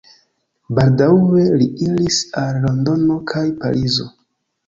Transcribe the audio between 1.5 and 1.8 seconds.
li